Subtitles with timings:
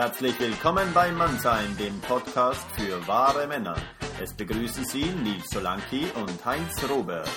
[0.00, 3.74] Herzlich willkommen bei Mannsein, dem Podcast für wahre Männer.
[4.22, 7.28] Es begrüßen Sie Nils Solanki und Heinz Robert.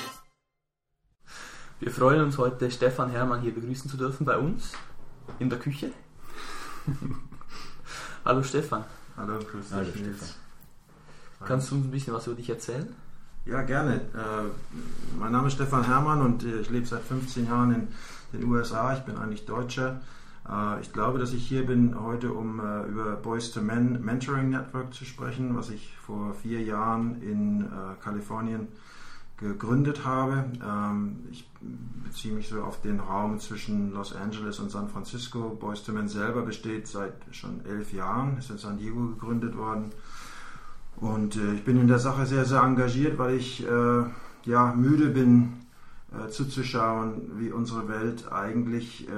[1.80, 4.74] Wir freuen uns heute, Stefan Hermann hier begrüßen zu dürfen bei uns
[5.40, 5.92] in der Küche.
[8.26, 8.84] Hallo Stefan.
[9.18, 9.94] Hallo, grüß Hallo, dich.
[9.96, 10.12] Stefan.
[10.12, 10.36] Nils.
[11.44, 12.96] Kannst du uns ein bisschen was über dich erzählen?
[13.46, 13.96] Ja, gerne.
[13.96, 17.88] Äh, mein Name ist Stefan Hermann und ich lebe seit 15 Jahren in
[18.40, 18.94] den USA.
[18.94, 20.00] Ich bin eigentlich Deutscher.
[20.50, 24.50] Äh, ich glaube, dass ich hier bin heute, um äh, über Boys to Men Mentoring
[24.50, 28.68] Network zu sprechen, was ich vor vier Jahren in äh, Kalifornien
[29.38, 30.46] gegründet habe.
[30.64, 31.50] Ähm, ich
[32.06, 35.58] beziehe mich so auf den Raum zwischen Los Angeles und San Francisco.
[35.60, 39.92] Boys to Men selber besteht seit schon elf Jahren, ist in San Diego gegründet worden.
[40.98, 43.66] Und ich bin in der Sache sehr, sehr engagiert, weil ich
[44.46, 45.54] ja, müde bin,
[46.12, 49.12] äh, zuzuschauen, wie unsere Welt eigentlich äh,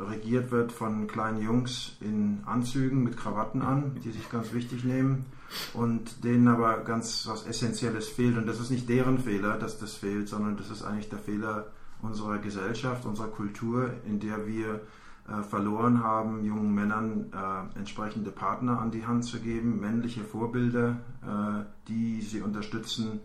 [0.00, 5.26] regiert wird von kleinen Jungs in Anzügen mit Krawatten an, die sich ganz wichtig nehmen
[5.74, 8.36] und denen aber ganz was Essentielles fehlt.
[8.36, 11.66] Und das ist nicht deren Fehler, dass das fehlt, sondern das ist eigentlich der Fehler
[12.02, 14.80] unserer Gesellschaft, unserer Kultur, in der wir
[15.28, 21.00] äh, verloren haben, jungen Männern äh, entsprechende Partner an die Hand zu geben, männliche Vorbilder,
[21.22, 23.20] äh, die sie unterstützen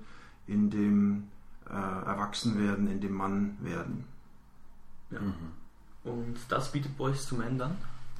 [0.47, 1.27] in dem
[1.69, 4.05] äh, Erwachsenwerden, in dem Mann werden.
[5.11, 5.19] Ja.
[6.03, 7.77] Und das bietet Boys to Men dann?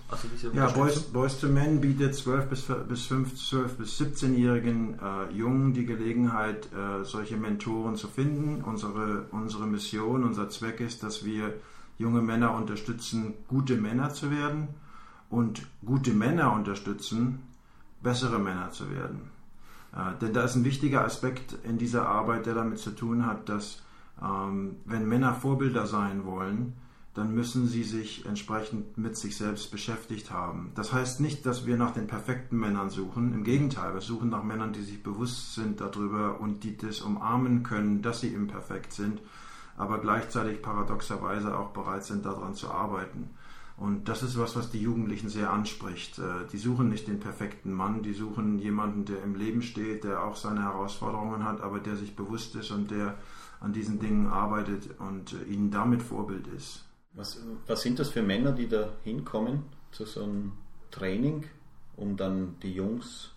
[0.10, 1.02] Also Ja, Boys?
[1.02, 6.68] Boys to Men bietet 12 bis, bis 5, 12 bis 17-jährigen äh, Jungen die Gelegenheit,
[6.74, 8.64] äh, solche Mentoren zu finden.
[8.64, 11.54] Unsere, unsere Mission, unser Zweck ist, dass wir
[11.98, 14.68] junge Männer unterstützen, gute Männer zu werden
[15.30, 17.40] und gute Männer unterstützen,
[18.02, 19.32] bessere Männer zu werden.
[19.96, 23.50] Äh, denn da ist ein wichtiger Aspekt in dieser Arbeit, der damit zu tun hat,
[23.50, 23.82] dass
[24.22, 26.74] ähm, wenn Männer Vorbilder sein wollen,
[27.14, 30.72] dann müssen sie sich entsprechend mit sich selbst beschäftigt haben.
[30.74, 33.34] Das heißt nicht, dass wir nach den perfekten Männern suchen.
[33.34, 37.62] Im Gegenteil, wir suchen nach Männern, die sich bewusst sind darüber und die das umarmen
[37.62, 39.22] können, dass sie imperfekt sind,
[39.78, 43.30] aber gleichzeitig paradoxerweise auch bereit sind, daran zu arbeiten.
[43.76, 46.20] Und das ist was, was die Jugendlichen sehr anspricht.
[46.20, 50.24] Äh, Die suchen nicht den perfekten Mann, die suchen jemanden, der im Leben steht, der
[50.24, 53.16] auch seine Herausforderungen hat, aber der sich bewusst ist und der
[53.60, 56.86] an diesen Dingen arbeitet und äh, ihnen damit Vorbild ist.
[57.14, 60.52] Was, was sind das für Männer, die da hinkommen zu so einem
[60.92, 61.46] Training,
[61.96, 63.32] um dann die Jungs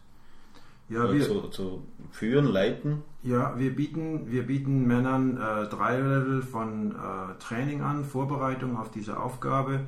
[0.88, 3.02] Ja, äh, wir, zu, zu führen, leiten?
[3.22, 8.90] ja, wir, bieten, wir bieten Männern äh, drei Level von äh, Training an, Vorbereitung auf
[8.90, 9.80] diese Aufgabe,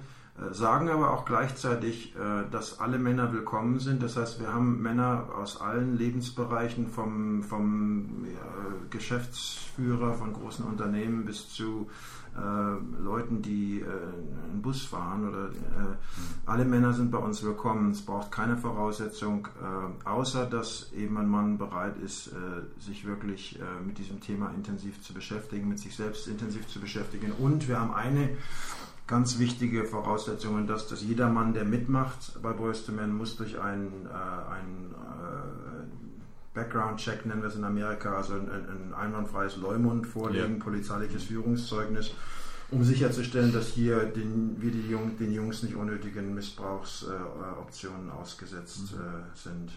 [0.53, 4.03] sagen aber auch gleichzeitig, äh, dass alle Männer willkommen sind.
[4.03, 8.27] Das heißt, wir haben Männer aus allen Lebensbereichen, vom, vom
[8.91, 11.89] Geschäftsführer von großen Unternehmen bis zu
[12.39, 15.97] äh, Leuten, die äh, einen Bus fahren oder äh,
[16.47, 17.91] alle Männer sind bei uns willkommen.
[17.91, 23.59] Es braucht keine Voraussetzung, äh, außer dass eben ein Mann bereit ist, äh, sich wirklich
[23.59, 27.33] äh, mit diesem Thema intensiv zu beschäftigen, mit sich selbst intensiv zu beschäftigen.
[27.33, 28.31] Und wir haben eine
[29.09, 33.37] ganz wichtige Voraussetzung und das, dass jeder Mann, der mitmacht bei Boys to Men, muss
[33.37, 39.57] durch einen, äh, einen äh, Background-Check, nennen wir es in Amerika, also ein, ein einwandfreies
[39.57, 42.13] Leumund vorlegen, polizeiliches Führungszeugnis,
[42.71, 48.93] um sicherzustellen, dass hier den, wir die Jung, den Jungs nicht unnötigen Missbrauchsoptionen äh, ausgesetzt
[48.93, 49.73] äh, sind.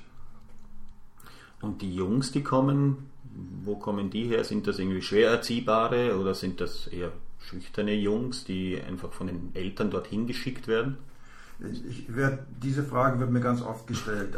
[1.62, 3.10] Und die Jungs, die kommen,
[3.64, 4.44] wo kommen die her?
[4.44, 7.14] Sind das irgendwie schwer erziehbare oder sind das eher
[7.50, 10.98] schüchterne Jungs, die einfach von den Eltern dorthin geschickt werden?
[11.88, 14.34] Ich, werd, diese Frage wird mir ganz oft gestellt.
[14.34, 14.38] Äh,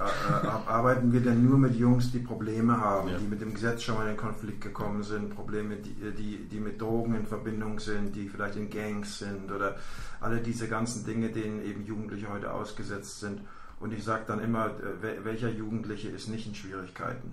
[0.67, 3.17] arbeiten wir denn nur mit Jungs, die Probleme haben, Ja.
[3.17, 6.81] die mit dem Gesetz schon mal in Konflikt gekommen sind, Probleme, die, die, die mit
[6.81, 9.77] Drogen in Verbindung sind, die vielleicht in Gangs sind oder
[10.19, 13.39] alle diese ganzen Dinge, denen eben Jugendliche heute ausgesetzt sind.
[13.79, 17.31] Und ich sage dann immer, äh, wel- welcher Jugendliche ist nicht in Schwierigkeiten?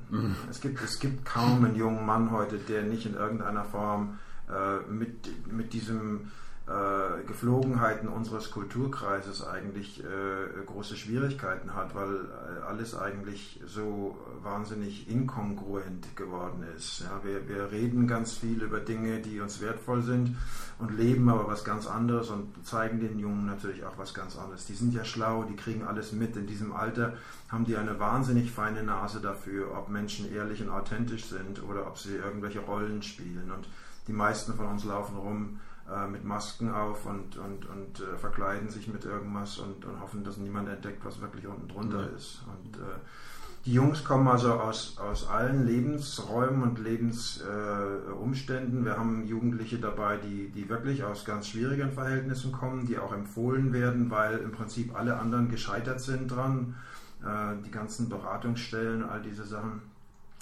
[0.49, 4.30] Es, gibt, es gibt kaum einen jungen Mann heute, der nicht in irgendeiner Form äh,
[4.89, 6.31] mit, mit diesem
[6.71, 15.09] äh, Geflogenheiten unseres Kulturkreises eigentlich äh, große Schwierigkeiten hat, weil äh, alles eigentlich so wahnsinnig
[15.11, 17.01] inkongruent geworden ist.
[17.01, 20.37] Ja, wir, wir reden ganz viel über Dinge, die uns wertvoll sind
[20.79, 24.67] und leben aber was ganz anderes und zeigen den Jungen natürlich auch was ganz anderes.
[24.67, 26.37] Die sind ja schlau, die kriegen alles mit.
[26.37, 27.15] In diesem Alter
[27.49, 31.99] haben die eine wahnsinnig feine Nase dafür, ob Menschen ehrlich und authentisch sind oder ob
[31.99, 33.51] sie irgendwelche Rollen spielen.
[33.51, 33.67] Und
[34.07, 35.61] die meisten von uns laufen rum
[35.91, 40.25] äh, mit Masken auf und, und, und äh, verkleiden sich mit irgendwas und, und hoffen,
[40.25, 42.07] dass niemand entdeckt, was wirklich unten drunter Ja.
[42.17, 42.43] ist.
[42.47, 42.81] Und äh,
[43.67, 48.83] Die Jungs kommen also aus, aus allen Lebensräumen und Lebensumständen.
[48.83, 53.13] Äh, Wir haben Jugendliche dabei, die, die wirklich aus ganz schwierigen Verhältnissen kommen, die auch
[53.13, 56.75] empfohlen werden, weil im Prinzip alle anderen gescheitert sind dran.
[57.23, 59.83] Äh, die ganzen Beratungsstellen, all diese Sachen.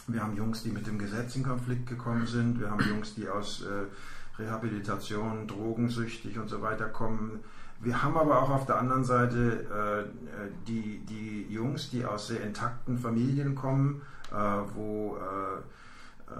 [0.08, 2.58] Wir haben Jungs, die mit dem Gesetz in Konflikt gekommen sind.
[2.58, 7.40] Wir haben Jungs, die aus äh, Rehabilitation, drogensüchtig und so weiter kommen.
[7.80, 12.42] Wir haben aber auch auf der anderen Seite äh, die, die Jungs, die aus sehr
[12.42, 14.00] intakten Familien kommen,
[14.32, 14.34] äh,
[14.74, 16.34] wo, äh, äh,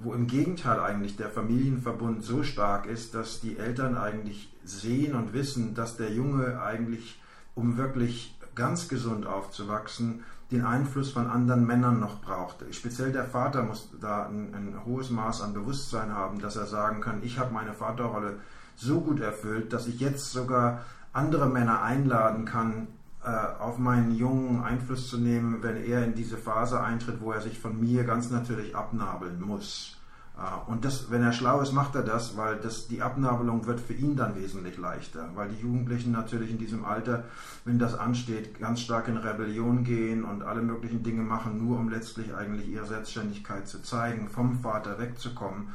[0.00, 5.32] wo im Gegenteil eigentlich der Familienverbund so stark ist, dass die Eltern eigentlich sehen und
[5.32, 7.20] wissen, dass der Junge eigentlich,
[7.56, 12.64] um wirklich ganz gesund aufzuwachsen, den Einfluss von anderen Männern noch braucht.
[12.70, 17.00] Speziell der Vater muss da ein, ein hohes Maß an Bewusstsein haben, dass er sagen
[17.00, 18.36] kann, ich habe meine Vaterrolle
[18.76, 22.88] so gut erfüllt, dass ich jetzt sogar andere Männer einladen kann,
[23.24, 27.40] äh, auf meinen Jungen Einfluss zu nehmen, wenn er in diese Phase eintritt, wo er
[27.40, 29.96] sich von mir ganz natürlich abnabeln muss.
[30.42, 33.80] Äh, und das, wenn er schlau ist, macht er das, weil das, die Abnabelung wird
[33.80, 37.24] für ihn dann wesentlich leichter, weil die Jugendlichen natürlich in diesem Alter,
[37.64, 41.88] wenn das ansteht, ganz stark in Rebellion gehen und alle möglichen Dinge machen, nur um
[41.88, 45.68] letztlich eigentlich ihre Selbstständigkeit zu zeigen, vom Vater wegzukommen.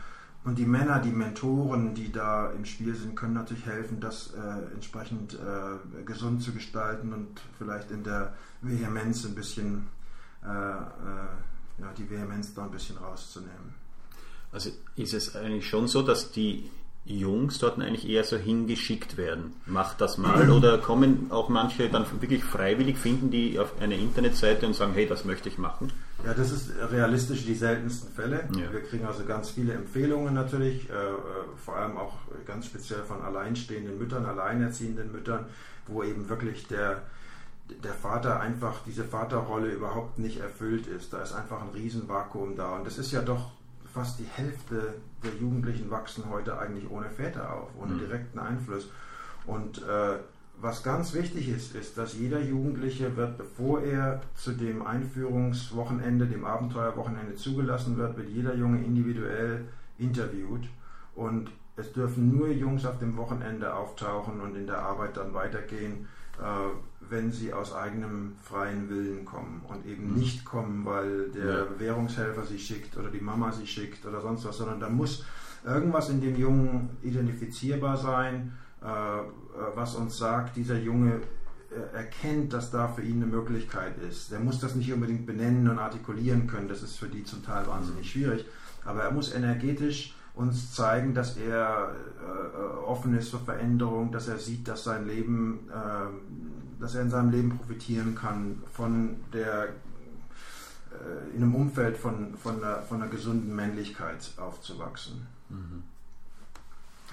[0.44, 4.74] Und die Männer, die Mentoren, die da im Spiel sind, können natürlich helfen, das äh,
[4.74, 9.88] entsprechend äh, gesund zu gestalten und vielleicht in der Vehemenz ein bisschen,
[10.44, 11.28] äh, äh
[11.80, 13.87] ja, die Vehemenz da ein bisschen rauszunehmen.
[14.52, 16.70] Also ist es eigentlich schon so, dass die
[17.08, 19.54] Jungs dort eigentlich eher so hingeschickt werden.
[19.66, 24.68] Macht das mal oder kommen auch manche dann wirklich freiwillig, finden die auf eine Internetseite
[24.68, 25.92] und sagen, hey, das möchte ich machen?
[26.26, 28.48] Ja, das ist realistisch die seltensten Fälle.
[28.52, 28.72] Ja.
[28.72, 31.16] Wir kriegen also ganz viele Empfehlungen natürlich, äh, äh,
[31.64, 32.14] vor allem auch
[32.46, 35.46] ganz speziell von alleinstehenden Müttern, alleinerziehenden Müttern,
[35.86, 37.04] wo eben wirklich der,
[37.84, 41.14] der Vater einfach diese Vaterrolle überhaupt nicht erfüllt ist.
[41.14, 42.76] Da ist einfach ein Riesenvakuum da.
[42.76, 43.52] Und das ist ja doch
[43.94, 48.00] fast die Hälfte der Jugendlichen wachsen heute eigentlich ohne Väter auf, ohne mhm.
[48.00, 48.90] direkten Einfluss.
[49.46, 50.18] Und äh,
[50.60, 56.46] was ganz wichtig ist, ist, dass jeder Jugendliche wird, bevor er zu dem Einführungswochenende, dem
[56.46, 59.66] Abenteuerwochenende zugelassen wird, wird jeder Junge individuell
[60.00, 60.68] interviewt.
[61.16, 66.08] Und es dürfen nur Jungs auf dem Wochenende auftauchen und in der Arbeit dann weitergehen,
[67.10, 70.20] wenn sie aus eigenem freien Willen kommen und eben mhm.
[70.20, 71.66] nicht kommen, weil der ja.
[71.80, 75.26] Währungshelfer sie schickt oder die Mama sie schickt oder sonst was, sondern da muss
[75.66, 79.24] irgendwas in dem Jungen identifizierbar sein, äh, äh,
[79.76, 81.22] was uns sagt, dieser Junge
[81.94, 84.32] erkennt, dass da für ihn eine Möglichkeit ist.
[84.32, 87.68] Der muss das nicht unbedingt benennen und artikulieren können, das ist für die zum Teil
[87.68, 88.46] wahnsinnig schwierig,
[88.86, 91.92] aber er muss energetisch uns zeigen, dass er
[92.22, 97.10] äh, offen ist für Veränderung, dass er sieht, dass sein Leben, äh, dass er in
[97.10, 99.70] seinem Leben profitieren kann von der
[100.92, 105.28] äh, in einem Umfeld von, von, der, von einer gesunden Männlichkeit aufzuwachsen.
[105.50, 105.84] Mhm.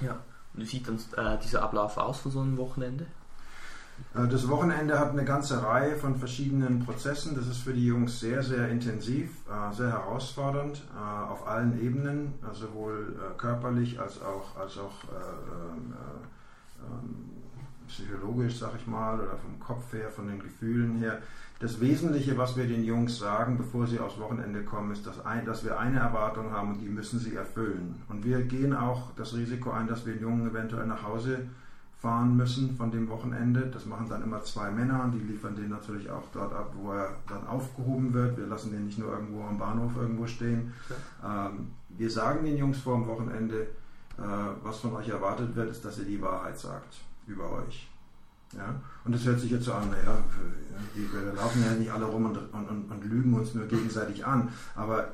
[0.00, 0.20] Ja,
[0.55, 3.06] und wie sieht dann äh, dieser Ablauf aus von so einem Wochenende?
[4.14, 7.35] Äh, das Wochenende hat eine ganze Reihe von verschiedenen Prozessen.
[7.35, 12.35] Das ist für die Jungs sehr, sehr intensiv, äh, sehr herausfordernd äh, auf allen Ebenen,
[12.52, 15.94] sowohl körperlich als auch, als auch ähm,
[17.88, 21.19] psychologisch, sag ich mal, oder vom Kopf her, von den Gefühlen her.
[21.61, 25.46] Das Wesentliche, was wir den Jungs sagen, bevor sie aufs Wochenende kommen, ist, dass, ein,
[25.46, 28.02] dass wir eine Erwartung haben und die müssen sie erfüllen.
[28.08, 31.46] Und wir gehen auch das Risiko ein, dass wir den Jungen eventuell nach Hause
[32.05, 33.70] fahren müssen von dem Wochenende.
[33.73, 36.93] Das machen dann immer zwei Männer und die liefern den natürlich auch dort ab, wo
[36.93, 38.37] er dann aufgehoben wird.
[38.37, 40.75] Wir lassen den nicht nur irgendwo am Bahnhof irgendwo stehen.
[41.23, 41.46] Ja.
[41.46, 43.63] Ähm, wir sagen den Jungs vor dem Wochenende,
[44.19, 44.23] äh,
[44.63, 47.89] was von euch erwartet wird, ist, dass ihr die Wahrheit sagt über euch.
[48.53, 48.75] Ja?
[49.06, 50.19] Und das hört sich jetzt so an, naja,
[50.94, 54.51] wir laufen ja nicht alle rum und, und, und lügen uns nur gegenseitig an.
[54.77, 55.08] Aber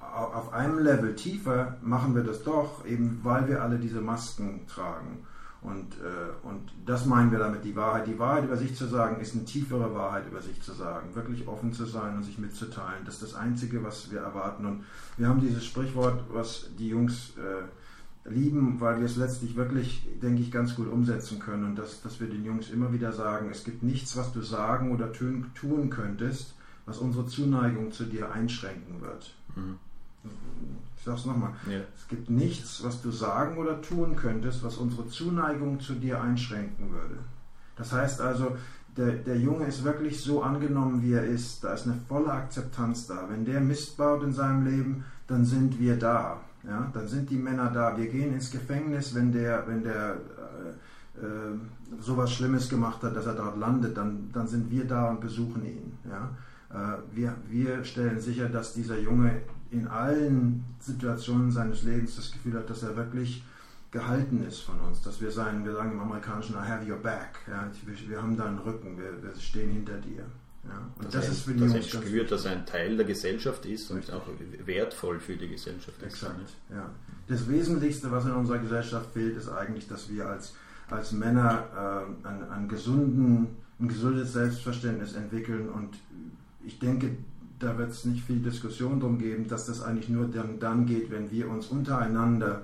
[0.00, 5.24] auf einem Level tiefer machen wir das doch, eben weil wir alle diese Masken tragen.
[5.62, 8.08] Und, äh, und das meinen wir damit, die Wahrheit.
[8.08, 11.14] Die Wahrheit über sich zu sagen, ist eine tiefere Wahrheit über sich zu sagen.
[11.14, 13.04] Wirklich offen zu sein und sich mitzuteilen.
[13.04, 14.66] Das ist das Einzige, was wir erwarten.
[14.66, 14.84] Und
[15.16, 20.42] wir haben dieses Sprichwort, was die Jungs äh, lieben, weil wir es letztlich wirklich, denke
[20.42, 21.64] ich, ganz gut umsetzen können.
[21.64, 24.92] Und das, dass wir den Jungs immer wieder sagen, es gibt nichts, was du sagen
[24.92, 26.54] oder tun, tun könntest,
[26.86, 29.34] was unsere Zuneigung zu dir einschränken wird.
[29.54, 29.78] Mhm.
[30.96, 31.50] Ich sage es nochmal.
[31.68, 31.80] Ja.
[31.96, 36.92] Es gibt nichts, was du sagen oder tun könntest, was unsere Zuneigung zu dir einschränken
[36.92, 37.18] würde.
[37.76, 38.56] Das heißt also,
[38.96, 41.64] der, der Junge ist wirklich so angenommen, wie er ist.
[41.64, 43.26] Da ist eine volle Akzeptanz da.
[43.28, 46.40] Wenn der Mist baut in seinem Leben, dann sind wir da.
[46.62, 46.90] Ja?
[46.92, 47.96] Dann sind die Männer da.
[47.96, 50.18] Wir gehen ins Gefängnis, wenn der, wenn der
[51.16, 55.10] äh, äh, sowas Schlimmes gemacht hat, dass er dort landet, dann, dann sind wir da
[55.10, 55.98] und besuchen ihn.
[56.08, 56.30] Ja?
[56.70, 59.40] Äh, wir, wir stellen sicher, dass dieser Junge
[59.72, 63.42] in allen Situationen seines Lebens das Gefühl hat, dass er wirklich
[63.90, 67.38] gehalten ist von uns, dass wir sagen, wir sagen im Amerikanischen, I have your back.
[67.48, 70.24] Ja, wir, wir haben deinen Rücken, wir, wir stehen hinter dir.
[70.64, 72.96] Ja, und das, das ist für die dass Jungs er spürt, dass er ein Teil
[72.96, 74.22] der Gesellschaft ist und auch
[74.64, 76.14] wertvoll für die Gesellschaft ist.
[76.14, 76.88] Exakt, ja.
[77.26, 80.54] Das Wesentlichste, was in unserer Gesellschaft fehlt, ist eigentlich, dass wir als,
[80.88, 81.64] als Männer
[82.24, 85.96] äh, einen, einen gesunden, ein gesundes Selbstverständnis entwickeln und
[86.64, 87.16] ich denke,
[87.62, 91.10] da wird es nicht viel Diskussion darum geben, dass das eigentlich nur dann, dann geht,
[91.10, 92.62] wenn wir uns untereinander,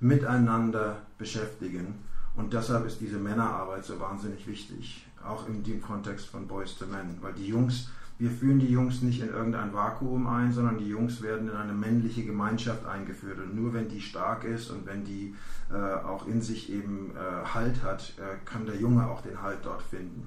[0.00, 1.94] miteinander beschäftigen.
[2.36, 6.86] Und deshalb ist diese Männerarbeit so wahnsinnig wichtig, auch im, im Kontext von Boys to
[6.86, 7.88] Men, weil die Jungs,
[8.18, 11.72] wir führen die Jungs nicht in irgendein Vakuum ein, sondern die Jungs werden in eine
[11.72, 13.38] männliche Gemeinschaft eingeführt.
[13.38, 15.34] Und nur wenn die stark ist und wenn die
[15.70, 19.58] äh, auch in sich eben äh, Halt hat, äh, kann der Junge auch den Halt
[19.64, 20.26] dort finden.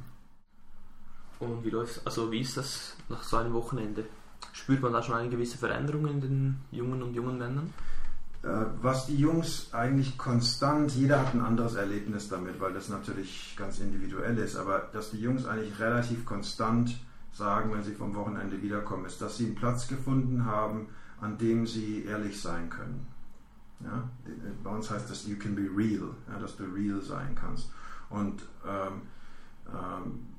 [1.41, 4.05] Und wie läuft also wie ist das nach so einem Wochenende?
[4.53, 7.73] Spürt man da schon eine gewisse Veränderung in den jungen und jungen Männern?
[8.43, 13.55] Äh, was die Jungs eigentlich konstant, jeder hat ein anderes Erlebnis damit, weil das natürlich
[13.57, 16.95] ganz individuell ist, aber dass die Jungs eigentlich relativ konstant
[17.33, 21.65] sagen, wenn sie vom Wochenende wiederkommen, ist, dass sie einen Platz gefunden haben, an dem
[21.65, 23.07] sie ehrlich sein können.
[23.83, 24.09] Ja?
[24.63, 27.71] Bei uns heißt das, you can be real, ja, dass du real sein kannst.
[28.09, 29.01] Und ähm,
[29.69, 30.30] ähm,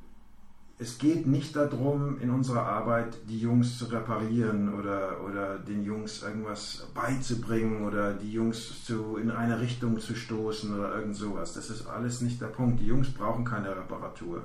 [0.83, 6.23] es geht nicht darum, in unserer Arbeit die Jungs zu reparieren oder, oder den Jungs
[6.23, 11.55] irgendwas beizubringen oder die Jungs zu, in eine Richtung zu stoßen oder irgend sowas.
[11.55, 12.81] Das ist alles nicht der Punkt.
[12.81, 14.43] Die Jungs brauchen keine Reparatur.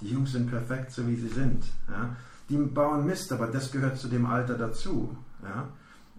[0.00, 1.64] Die Jungs sind perfekt, so wie sie sind.
[1.88, 2.16] Ja?
[2.48, 5.16] Die bauen Mist, aber das gehört zu dem Alter dazu.
[5.44, 5.68] Ja?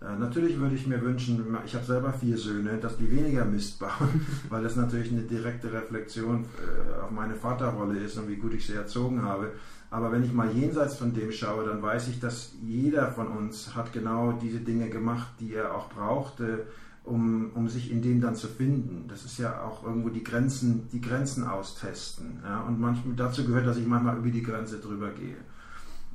[0.01, 3.79] Äh, natürlich würde ich mir wünschen, ich habe selber vier Söhne, dass die weniger Mist
[3.79, 8.53] bauen, weil das natürlich eine direkte Reflexion äh, auf meine Vaterrolle ist und wie gut
[8.53, 9.51] ich sie erzogen habe.
[9.89, 13.73] Aber wenn ich mal jenseits von dem schaue, dann weiß ich, dass jeder von uns
[13.73, 16.67] hat genau diese Dinge gemacht, die er auch brauchte,
[17.05, 19.05] um, um sich in dem dann zu finden.
[19.07, 22.41] Das ist ja auch irgendwo die Grenzen, die Grenzen austesten.
[22.43, 22.61] Ja?
[22.61, 25.37] Und manchmal, dazu gehört, dass ich manchmal über die Grenze drüber gehe.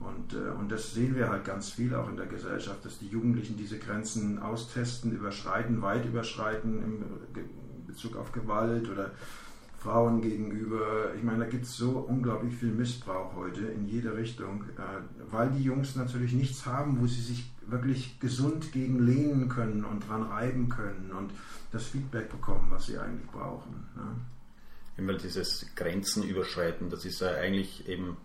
[0.05, 3.09] Und, äh, und das sehen wir halt ganz viel auch in der Gesellschaft, dass die
[3.09, 7.05] Jugendlichen diese Grenzen austesten, überschreiten, weit überschreiten im
[7.87, 9.11] Bezug auf Gewalt oder
[9.83, 11.13] Frauen gegenüber.
[11.17, 15.51] Ich meine, da gibt es so unglaublich viel Missbrauch heute in jede Richtung, äh, weil
[15.51, 20.23] die Jungs natürlich nichts haben, wo sie sich wirklich gesund gegen lehnen können und dran
[20.23, 21.33] reiben können und
[21.73, 23.87] das Feedback bekommen, was sie eigentlich brauchen.
[23.97, 24.17] Ne?
[24.99, 28.17] Immer dieses Grenzen überschreiten, das ist ja eigentlich eben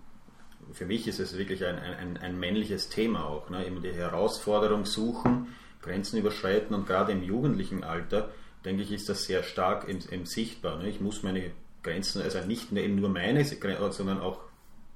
[0.74, 3.50] für mich ist es wirklich ein, ein, ein männliches Thema auch.
[3.50, 3.64] Ne?
[3.64, 5.48] Immer die Herausforderung suchen,
[5.82, 8.30] Grenzen überschreiten und gerade im jugendlichen Alter,
[8.66, 10.78] denke ich, ist das sehr stark im, im sichtbar.
[10.78, 10.90] Ne?
[10.90, 11.52] Ich muss meine
[11.84, 14.40] Grenzen, also nicht nur meine, sondern auch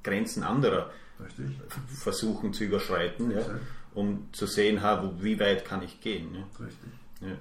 [0.03, 0.91] Grenzen anderer
[1.23, 1.57] Richtig.
[1.87, 3.41] versuchen zu überschreiten, ja?
[3.93, 6.31] um zu sehen, ha, wo, wie weit kann ich gehen.
[6.31, 6.43] Ne?
[6.59, 6.91] Richtig.
[7.21, 7.37] Ja.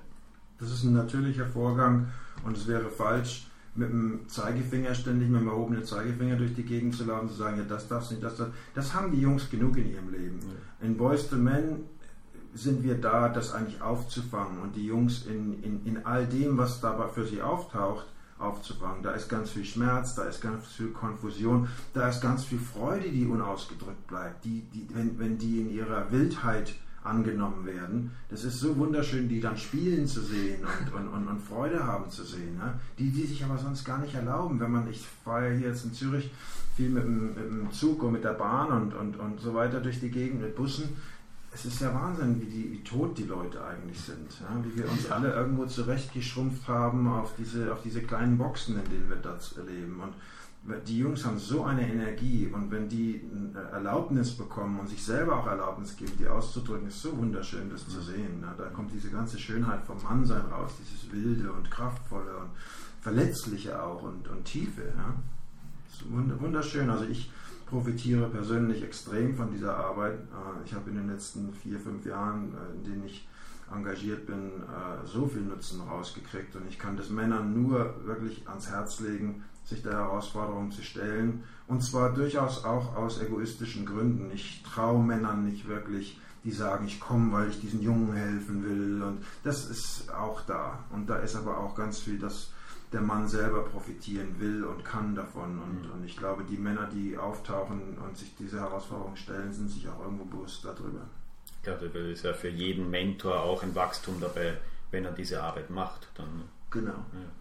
[0.58, 2.12] Das ist ein natürlicher Vorgang
[2.44, 6.94] und es wäre falsch, mit dem Zeigefinger ständig mit dem erhobenen Zeigefinger durch die Gegend
[6.94, 9.76] zu laufen, zu sagen, ja, das darfst nicht, das darfst Das haben die Jungs genug
[9.76, 10.38] in ihrem Leben.
[10.40, 10.86] Ja.
[10.86, 11.84] In Boys to Men
[12.52, 16.80] sind wir da, das eigentlich aufzufangen und die Jungs in, in, in all dem, was
[16.80, 18.06] dabei für sie auftaucht,
[18.40, 19.02] aufzufangen.
[19.02, 23.08] Da ist ganz viel Schmerz, da ist ganz viel Konfusion, da ist ganz viel Freude,
[23.10, 28.10] die unausgedrückt bleibt, die, die, wenn, wenn die in ihrer Wildheit angenommen werden.
[28.28, 32.10] Das ist so wunderschön, die dann spielen zu sehen und, und, und, und Freude haben
[32.10, 32.58] zu sehen.
[32.58, 32.74] Ne?
[32.98, 34.60] Die, die sich aber sonst gar nicht erlauben.
[34.60, 36.30] Wenn man, ich fahre ja hier jetzt in Zürich
[36.76, 39.80] viel mit dem, mit dem Zug und mit der Bahn und, und, und so weiter
[39.80, 40.96] durch die Gegend mit Bussen.
[41.52, 44.30] Es ist ja Wahnsinn, wie, die, wie tot die Leute eigentlich sind.
[44.40, 44.62] Ja?
[44.62, 49.08] Wie wir uns alle irgendwo zurechtgeschrumpft haben auf diese, auf diese kleinen Boxen, in denen
[49.08, 50.00] wir das erleben.
[50.00, 50.12] Und
[50.86, 53.22] die Jungs haben so eine Energie und wenn die
[53.72, 58.00] Erlaubnis bekommen und sich selber auch Erlaubnis geben, die auszudrücken, ist so wunderschön, das zu
[58.00, 58.44] sehen.
[58.58, 62.50] Da kommt diese ganze Schönheit vom Mannsein raus, dieses Wilde und Kraftvolle und
[63.00, 64.82] Verletzliche auch und, und Tiefe.
[64.82, 65.14] Ja.
[66.40, 66.90] wunderschön.
[66.90, 67.30] Also ich
[67.66, 70.18] profitiere persönlich extrem von dieser Arbeit.
[70.18, 73.26] Äh, ich habe in den letzten vier, fünf Jahren, äh, in denen ich
[73.72, 78.68] engagiert bin, äh, so viel Nutzen rausgekriegt und ich kann das Männern nur wirklich ans
[78.68, 81.44] Herz legen, sich der Herausforderung zu stellen.
[81.66, 84.30] Und zwar durchaus auch aus egoistischen Gründen.
[84.32, 89.02] Ich traue Männern nicht wirklich, die sagen, ich komme, weil ich diesen Jungen helfen will.
[89.02, 90.84] Und das ist auch da.
[90.90, 92.50] Und da ist aber auch ganz viel, dass
[92.92, 95.60] der Mann selber profitieren will und kann davon.
[95.60, 95.92] Und, mhm.
[95.92, 100.00] und ich glaube, die Männer, die auftauchen und sich diese Herausforderung stellen, sind sich auch
[100.00, 101.06] irgendwo bewusst darüber.
[101.56, 104.56] Ich glaube, das ist ja für jeden Mentor auch ein Wachstum dabei,
[104.90, 106.08] wenn er diese Arbeit macht.
[106.14, 106.90] Dann, genau.
[107.12, 107.39] Ja.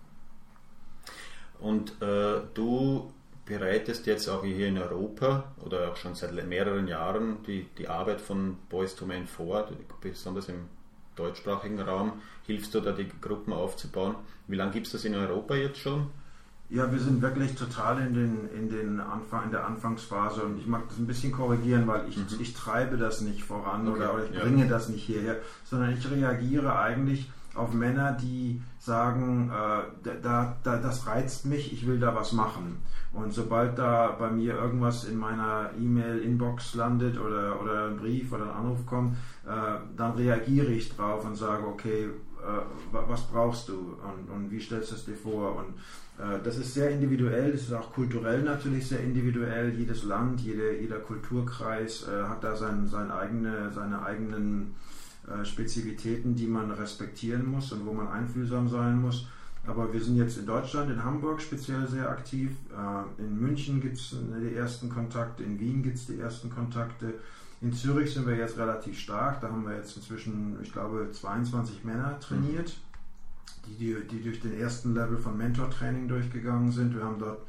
[1.60, 3.12] Und äh, du
[3.46, 8.22] bereitest jetzt auch hier in Europa oder auch schon seit mehreren Jahren die, die Arbeit
[8.22, 9.68] von Boys to Men vor,
[10.02, 10.66] besonders im
[11.16, 12.14] deutschsprachigen Raum.
[12.46, 14.16] Hilfst du da, die Gruppen aufzubauen?
[14.48, 16.08] Wie lange gibt es das in Europa jetzt schon?
[16.70, 20.68] Ja, wir sind wirklich total in, den, in, den Anfang, in der Anfangsphase und ich
[20.68, 22.28] mag das ein bisschen korrigieren, weil ich, mhm.
[22.40, 23.98] ich treibe das nicht voran okay.
[23.98, 24.42] oder, ich ja.
[24.42, 30.78] bringe das nicht hierher, sondern ich reagiere eigentlich auf Männer, die sagen, äh, da, da,
[30.78, 32.78] das reizt mich, ich will da was machen.
[33.12, 38.44] Und sobald da bei mir irgendwas in meiner E-Mail-Inbox landet oder, oder ein Brief oder
[38.44, 39.16] ein Anruf kommt,
[39.46, 44.60] äh, dann reagiere ich drauf und sage, okay, äh, was brauchst du und, und, wie
[44.60, 45.56] stellst du es dir vor?
[45.58, 49.74] Und äh, das ist sehr individuell, das ist auch kulturell natürlich sehr individuell.
[49.76, 54.76] Jedes Land, jede, jeder Kulturkreis äh, hat da sein, sein eigene, seine eigenen
[55.30, 59.28] äh, Spezifitäten, die man respektieren muss und wo man einfühlsam sein muss.
[59.68, 62.52] Aber wir sind jetzt in Deutschland, in Hamburg speziell sehr aktiv.
[62.72, 67.14] Äh, in München gibt es die ersten Kontakte, in Wien gibt es die ersten Kontakte.
[67.62, 69.42] In Zürich sind wir jetzt relativ stark.
[69.42, 72.78] Da haben wir jetzt inzwischen, ich glaube, 22 Männer trainiert,
[73.68, 76.96] die, die, die durch den ersten Level von Mentor-Training durchgegangen sind.
[76.96, 77.40] Wir haben dort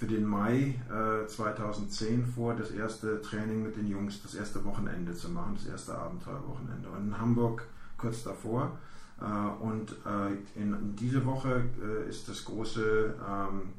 [0.00, 5.14] für den Mai äh, 2010 vor, das erste Training mit den Jungs, das erste Wochenende
[5.14, 6.88] zu machen, das erste Abenteuerwochenende.
[6.88, 7.64] Und in Hamburg
[7.98, 8.78] kurz davor.
[9.20, 13.74] Äh, und äh, in, in diese Woche äh, ist das große, ähm,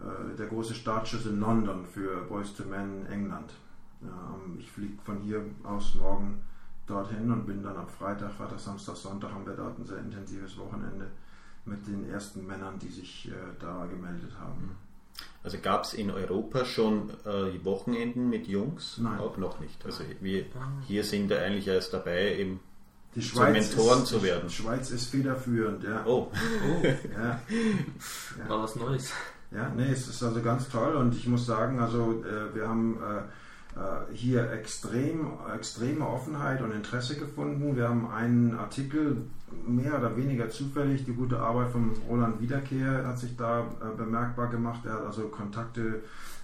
[0.00, 3.54] äh, der große Startschuss in London für Boys to Men England.
[4.02, 6.42] Ähm, ich fliege von hier aus morgen
[6.86, 10.58] dorthin und bin dann ab Freitag, Freitag, Samstag, Sonntag haben wir dort ein sehr intensives
[10.58, 11.06] Wochenende
[11.64, 14.76] mit den ersten Männern, die sich äh, da gemeldet haben.
[15.42, 18.98] Also gab es in Europa schon äh, Wochenenden mit Jungs?
[18.98, 19.18] Nein.
[19.18, 19.84] Auch noch nicht.
[19.84, 20.46] Also wir
[20.86, 22.60] hier sind wir eigentlich erst dabei, eben
[23.14, 24.48] die Schweiz zu Mentoren ist, zu werden.
[24.48, 26.02] Die Schweiz ist federführend, ja.
[26.06, 26.30] Oh.
[26.32, 26.82] oh.
[26.82, 27.40] ja.
[28.38, 28.48] ja.
[28.48, 29.12] War was Neues.
[29.50, 32.96] Ja, nee, es ist also ganz toll und ich muss sagen, also äh, wir haben
[32.96, 33.22] äh,
[34.12, 37.74] hier extrem, extreme Offenheit und Interesse gefunden.
[37.76, 39.26] Wir haben einen Artikel,
[39.66, 44.48] mehr oder weniger zufällig, die gute Arbeit von Roland Wiederkehr hat sich da äh, bemerkbar
[44.48, 44.80] gemacht.
[44.84, 46.02] Er hat also Kontakte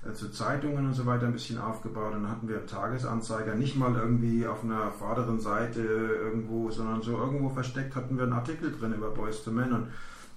[0.08, 2.14] äh, zu Zeitungen und so weiter ein bisschen aufgebaut.
[2.14, 7.02] Und dann hatten wir einen Tagesanzeiger, nicht mal irgendwie auf einer vorderen Seite irgendwo, sondern
[7.02, 9.72] so irgendwo versteckt hatten wir einen Artikel drin über Boys to Men.
[9.72, 9.88] Und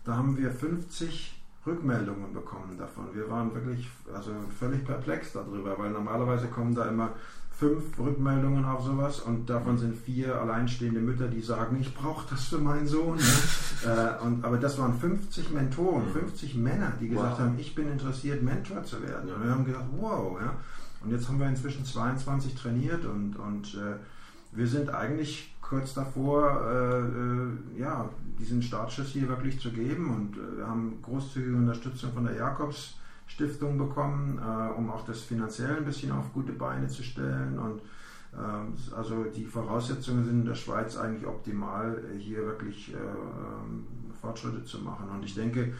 [0.06, 3.06] da haben wir 50 Rückmeldungen bekommen davon.
[3.14, 7.12] Wir waren wirklich also völlig perplex darüber, weil normalerweise kommen da immer
[7.58, 12.46] fünf Rückmeldungen auf sowas und davon sind vier alleinstehende Mütter, die sagen, ich brauche das
[12.46, 13.20] für meinen Sohn.
[13.86, 16.64] äh, und, aber das waren 50 Mentoren, 50 mhm.
[16.64, 17.40] Männer, die gesagt wow.
[17.40, 19.32] haben, ich bin interessiert, Mentor zu werden.
[19.32, 20.38] Und wir haben gesagt, wow.
[20.42, 20.54] Ja.
[21.04, 23.96] Und jetzt haben wir inzwischen 22 trainiert und, und äh,
[24.56, 30.14] wir sind eigentlich kurz davor, äh, äh, ja, diesen Startschuss hier wirklich zu geben.
[30.14, 35.22] Und äh, wir haben großzügige Unterstützung von der Jakobs Stiftung bekommen, äh, um auch das
[35.22, 37.58] finanziell ein bisschen auf gute Beine zu stellen.
[37.58, 37.82] Und
[38.38, 43.86] ähm, also die Voraussetzungen sind in der Schweiz eigentlich optimal, hier wirklich äh, ähm,
[44.22, 45.10] Fortschritte zu machen.
[45.10, 45.74] Und ich denke,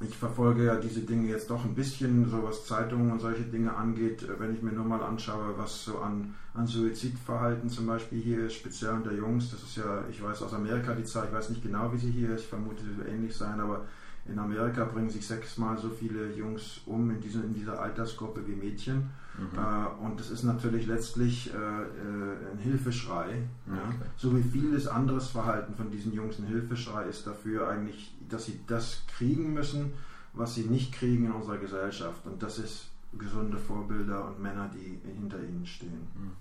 [0.00, 3.76] ich verfolge ja diese Dinge jetzt doch ein bisschen, so was Zeitungen und solche Dinge
[3.76, 8.46] angeht, wenn ich mir nur mal anschaue, was so an, an Suizidverhalten zum Beispiel hier
[8.46, 9.50] ist, speziell unter Jungs.
[9.50, 12.10] Das ist ja, ich weiß aus Amerika die Zahl, ich weiß nicht genau, wie sie
[12.10, 13.84] hier ist, ich vermute, sie wird ähnlich sein, aber
[14.30, 18.54] in Amerika bringen sich sechsmal so viele Jungs um in, diese, in dieser Altersgruppe wie
[18.54, 19.10] Mädchen.
[19.38, 19.58] Mhm.
[19.58, 23.42] Äh, und das ist natürlich letztlich äh, äh, ein Hilfeschrei.
[23.66, 23.74] Ja.
[23.88, 24.08] Okay.
[24.16, 28.60] So wie vieles anderes Verhalten von diesen Jungs ein Hilfeschrei ist dafür eigentlich, dass sie
[28.66, 29.92] das kriegen müssen,
[30.32, 32.26] was sie nicht kriegen in unserer Gesellschaft.
[32.26, 36.06] Und das ist gesunde Vorbilder und Männer, die hinter ihnen stehen.
[36.14, 36.32] Mhm.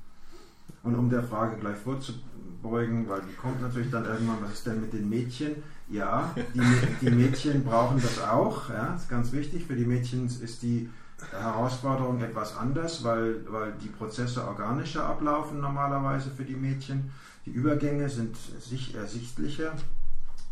[0.83, 4.79] Und um der Frage gleich vorzubeugen, weil die kommt natürlich dann irgendwann, was ist denn
[4.79, 5.55] mit den Mädchen?
[5.89, 6.61] Ja, die,
[7.01, 8.69] die Mädchen brauchen das auch.
[8.69, 9.65] Ja, das ist ganz wichtig.
[9.65, 10.89] Für die Mädchen ist die
[11.31, 17.11] Herausforderung etwas anders, weil, weil die Prozesse organischer ablaufen normalerweise für die Mädchen.
[17.45, 19.73] Die Übergänge sind sich ersichtlicher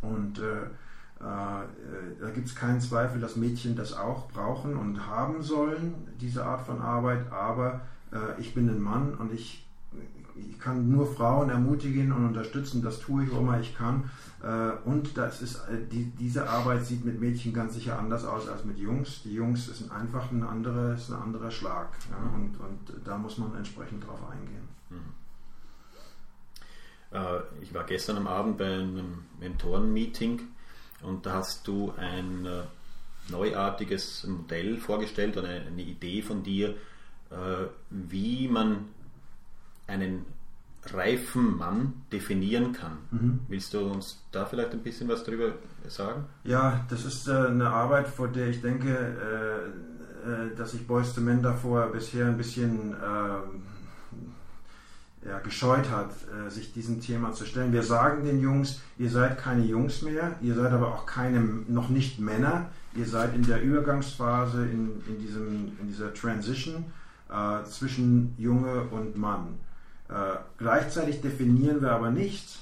[0.01, 0.63] und äh,
[1.19, 1.65] äh,
[2.19, 6.65] da gibt es keinen Zweifel, dass Mädchen das auch brauchen und haben sollen, diese Art
[6.65, 7.31] von Arbeit.
[7.31, 9.66] Aber äh, ich bin ein Mann und ich
[10.49, 14.09] ich kann nur Frauen ermutigen und unterstützen, das tue ich, wo immer ich kann.
[14.43, 18.47] Äh, und das ist, äh, die, diese Arbeit sieht mit Mädchen ganz sicher anders aus
[18.47, 19.21] als mit Jungs.
[19.23, 21.89] Die Jungs ist einfach ein anderer, ist ein anderer Schlag.
[22.11, 22.17] Ja?
[22.35, 24.67] Und, und da muss man entsprechend drauf eingehen.
[24.89, 25.13] Mhm.
[27.11, 30.41] Äh, ich war gestern am Abend bei einem Mentoren-Meeting
[31.01, 32.47] und da hast du ein
[33.29, 36.73] neuartiges Modell vorgestellt oder eine Idee von dir,
[37.91, 38.85] wie man
[39.87, 40.25] einen
[40.93, 42.97] reifen Mann definieren kann.
[43.11, 43.39] Mhm.
[43.47, 45.53] Willst du uns da vielleicht ein bisschen was darüber
[45.87, 46.25] sagen?
[46.43, 51.13] Ja, das ist äh, eine Arbeit, vor der ich denke, äh, äh, dass sich Boys
[51.13, 53.63] to Men davor bisher ein bisschen ähm,
[55.25, 57.73] ja, gescheut hat, äh, sich diesem Thema zu stellen.
[57.73, 61.89] Wir sagen den Jungs, ihr seid keine Jungs mehr, ihr seid aber auch keine, noch
[61.89, 66.85] nicht Männer, ihr seid in der Übergangsphase, in, in, diesem, in dieser Transition
[67.29, 69.59] äh, zwischen Junge und Mann.
[70.09, 72.59] Äh, gleichzeitig definieren wir aber nicht,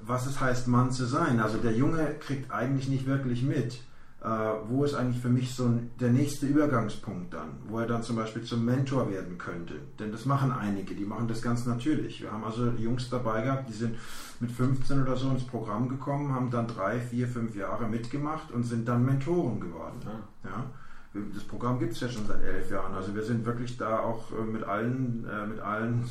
[0.00, 1.40] was es heißt, Mann zu sein.
[1.40, 3.80] Also der Junge kriegt eigentlich nicht wirklich mit,
[4.22, 4.28] äh,
[4.66, 8.16] wo ist eigentlich für mich so ein, der nächste Übergangspunkt dann, wo er dann zum
[8.16, 9.74] Beispiel zum Mentor werden könnte.
[9.98, 12.22] Denn das machen einige, die machen das ganz natürlich.
[12.22, 13.96] Wir haben also Jungs dabei gehabt, die sind
[14.40, 18.64] mit 15 oder so ins Programm gekommen, haben dann drei, vier, fünf Jahre mitgemacht und
[18.64, 20.00] sind dann Mentoren geworden.
[20.04, 20.50] Ja.
[20.50, 20.64] ja.
[21.14, 22.94] Das Programm gibt es ja schon seit elf Jahren.
[22.94, 26.04] Also wir sind wirklich da auch äh, mit allen, äh, mit allen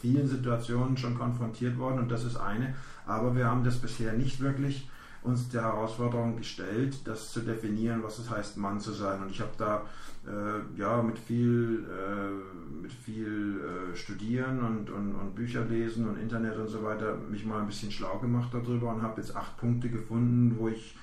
[0.00, 2.74] vielen Situationen schon konfrontiert worden und das ist eine.
[3.06, 4.88] Aber wir haben das bisher nicht wirklich
[5.22, 9.20] uns der Herausforderung gestellt, das zu definieren, was es heißt, Mann zu sein.
[9.22, 9.82] Und ich habe da
[10.26, 16.18] äh, ja mit viel, äh, mit viel äh, Studieren und, und, und Bücher lesen und
[16.18, 19.56] Internet und so weiter mich mal ein bisschen schlau gemacht darüber und habe jetzt acht
[19.58, 20.96] Punkte gefunden, wo ich,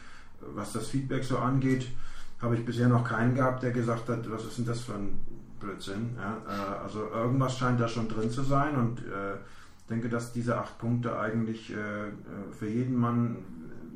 [0.54, 1.88] was das Feedback so angeht,
[2.46, 5.20] habe ich bisher noch keinen gehabt, der gesagt hat, was ist denn das für ein
[5.60, 6.16] Blödsinn.
[6.18, 6.38] Ja?
[6.48, 9.38] Äh, also irgendwas scheint da schon drin zu sein und äh,
[9.90, 12.12] denke, dass diese acht Punkte eigentlich äh,
[12.58, 13.38] für jeden Mann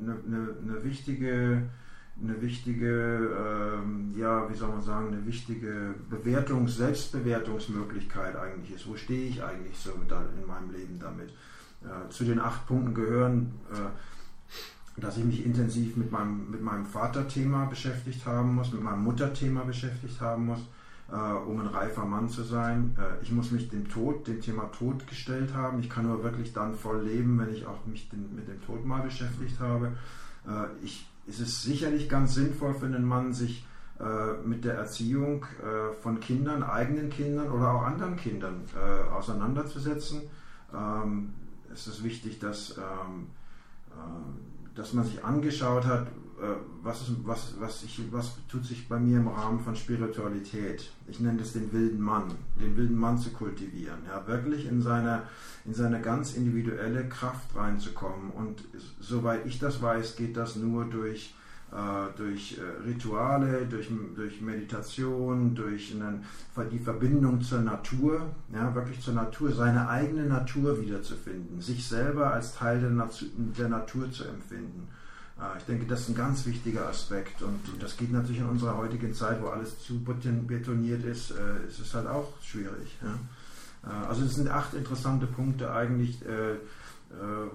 [0.01, 1.69] eine, eine, eine wichtige,
[2.21, 8.87] eine wichtige, ähm, ja, wie soll man sagen, eine wichtige Bewertungs-, Selbstbewertungsmöglichkeit eigentlich ist.
[8.87, 11.29] Wo stehe ich eigentlich so in meinem Leben damit?
[11.81, 13.89] Äh, zu den acht Punkten gehören, äh,
[15.01, 19.63] dass ich mich intensiv mit meinem, mit meinem Vaterthema beschäftigt haben muss, mit meinem Mutterthema
[19.63, 20.59] beschäftigt haben muss,
[21.11, 22.95] äh, um ein reifer Mann zu sein.
[22.97, 25.79] Äh, ich muss mich dem Tod, dem Thema Tod gestellt haben.
[25.79, 28.85] Ich kann nur wirklich dann voll leben, wenn ich auch mich den, mit dem Tod
[28.85, 29.93] mal beschäftigt habe.
[30.47, 33.65] Äh, ich, es ist sicherlich ganz sinnvoll für einen Mann, sich
[33.99, 40.21] äh, mit der Erziehung äh, von Kindern, eigenen Kindern oder auch anderen Kindern äh, auseinanderzusetzen.
[40.73, 41.33] Ähm,
[41.73, 43.27] es ist wichtig, dass, ähm,
[44.75, 46.07] dass man sich angeschaut hat,
[46.83, 50.91] was, ist, was, was, ich, was tut sich bei mir im Rahmen von Spiritualität.
[51.07, 53.99] Ich nenne das den wilden Mann, den wilden Mann zu kultivieren.
[54.07, 55.23] Ja, wirklich in seine,
[55.65, 58.31] in seine ganz individuelle Kraft reinzukommen.
[58.31, 58.63] Und
[58.99, 61.38] soweit ich das weiß, geht das nur durch äh,
[62.17, 66.25] durch äh, Rituale, durch, durch Meditation, durch einen,
[66.71, 68.21] die Verbindung zur Natur,
[68.53, 73.69] ja, wirklich zur Natur, seine eigene Natur wiederzufinden, sich selber als Teil der, Natur, der
[73.69, 74.87] Natur zu empfinden.
[75.39, 78.77] Äh, ich denke, das ist ein ganz wichtiger Aspekt und das geht natürlich in unserer
[78.77, 81.31] heutigen Zeit, wo alles zu betoniert ist,
[81.67, 82.97] ist es halt auch schwierig.
[83.81, 86.55] Also es sind acht interessante Punkte eigentlich, äh,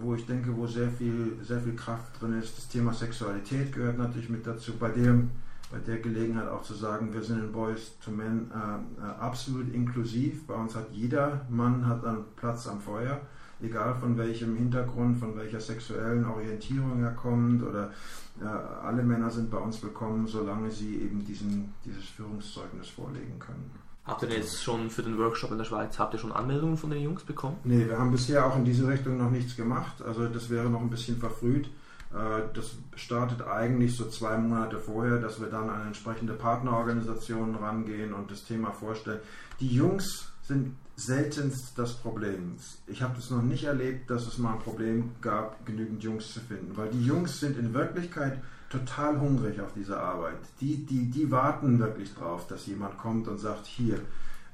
[0.01, 2.57] wo ich denke, wo sehr viel, sehr viel Kraft drin ist.
[2.59, 4.73] Das Thema Sexualität gehört natürlich mit dazu.
[4.79, 5.31] Bei dem,
[5.71, 9.73] bei der Gelegenheit auch zu sagen, wir sind in Boys to Men äh, äh, absolut
[9.73, 10.47] inklusiv.
[10.47, 13.21] Bei uns hat jeder Mann hat einen Platz am Feuer,
[13.63, 17.93] egal von welchem Hintergrund, von welcher sexuellen Orientierung er kommt oder
[18.41, 23.71] äh, alle Männer sind bei uns willkommen, solange sie eben diesen, dieses Führungszeugnis vorlegen können.
[24.07, 26.77] Habt ihr denn jetzt schon für den Workshop in der Schweiz, habt ihr schon Anmeldungen
[26.77, 27.57] von den Jungs bekommen?
[27.65, 30.03] Nee, wir haben bisher auch in diese Richtung noch nichts gemacht.
[30.03, 31.69] Also das wäre noch ein bisschen verfrüht.
[32.13, 38.13] Äh, das startet eigentlich so zwei Monate vorher, dass wir dann an entsprechende Partnerorganisationen rangehen
[38.13, 39.21] und das Thema vorstellen.
[39.61, 42.57] Die Jungs sind seltenst das Problem.
[42.87, 46.41] Ich habe das noch nicht erlebt, dass es mal ein Problem gab, genügend Jungs zu
[46.41, 48.41] finden, weil die Jungs sind in Wirklichkeit
[48.79, 50.39] total hungrig auf diese Arbeit.
[50.61, 53.99] Die, die, die warten wirklich drauf, dass jemand kommt und sagt, hier,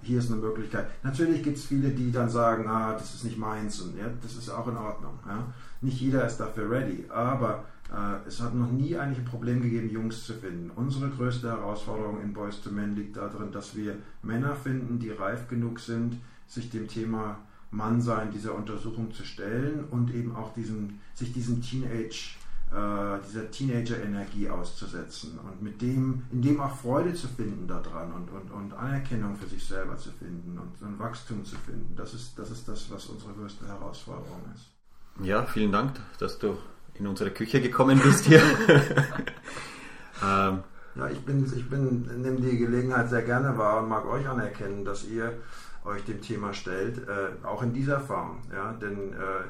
[0.02, 0.86] hier ist eine Möglichkeit.
[1.02, 4.36] Natürlich gibt es viele, die dann sagen, ah, das ist nicht meins und ja, das
[4.36, 5.18] ist auch in Ordnung.
[5.26, 5.44] Ja.
[5.80, 9.90] Nicht jeder ist dafür ready, aber äh, es hat noch nie eigentlich ein Problem gegeben,
[9.90, 10.70] Jungs zu finden.
[10.74, 15.48] Unsere größte Herausforderung in Boys to Men liegt darin, dass wir Männer finden, die reif
[15.48, 17.38] genug sind, sich dem Thema
[17.70, 22.36] Mannsein dieser Untersuchung zu stellen und eben auch diesen, sich diesem Teenage
[23.26, 28.50] dieser Teenager-Energie auszusetzen und mit dem, in dem auch Freude zu finden daran und, und,
[28.52, 31.96] und Anerkennung für sich selber zu finden und, und Wachstum zu finden.
[31.96, 34.66] Das ist, das ist das, was unsere größte Herausforderung ist.
[35.26, 36.56] Ja, vielen Dank, dass du
[36.94, 38.42] in unsere Küche gekommen bist hier.
[40.22, 40.60] ähm.
[40.94, 44.84] Ja, ich bin, ich bin, nehme die Gelegenheit sehr gerne wahr und mag euch anerkennen,
[44.84, 45.32] dass ihr
[45.84, 48.38] euch dem Thema stellt, äh, auch in dieser Form.
[48.52, 49.44] Ja, denn äh,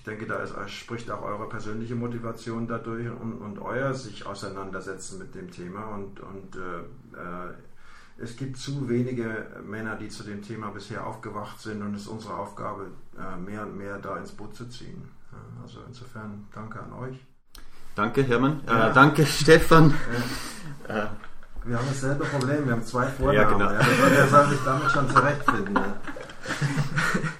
[0.00, 5.18] ich denke, da ist, spricht auch eure persönliche Motivation dadurch und, und euer sich auseinandersetzen
[5.18, 5.88] mit dem Thema.
[5.88, 7.52] Und, und äh, äh,
[8.16, 12.08] es gibt zu wenige Männer, die zu dem Thema bisher aufgewacht sind und es ist
[12.08, 12.86] unsere Aufgabe,
[13.18, 15.06] äh, mehr und mehr da ins Boot zu ziehen.
[15.62, 17.18] Also insofern danke an euch.
[17.94, 18.62] Danke, Hermann.
[18.66, 18.92] Äh, ja.
[18.94, 19.92] danke, Stefan.
[20.88, 20.94] Ja.
[20.94, 21.08] Äh,
[21.66, 23.36] Wir haben dasselbe Problem, wir haben zwei Vornamen.
[23.36, 23.70] Ja, genau.
[23.70, 25.78] Ja, der soll sich damit schon zurechtfinden.